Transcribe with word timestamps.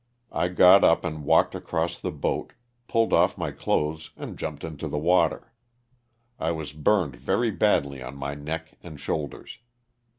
I 0.31 0.47
got 0.47 0.83
up, 0.83 1.05
and 1.05 1.25
walked 1.25 1.53
across 1.53 1.99
the 1.99 2.11
boat, 2.11 2.53
pulled 2.87 3.13
off 3.13 3.37
my 3.37 3.51
clothes 3.51 4.09
and 4.17 4.35
jumped 4.35 4.63
into 4.63 4.87
the 4.87 4.97
water. 4.97 5.53
I 6.39 6.49
was 6.53 6.73
burned 6.73 7.15
very 7.15 7.51
badly 7.51 8.01
on 8.01 8.15
my 8.17 8.33
neck 8.33 8.79
and 8.81 8.99
shoulders. 8.99 9.59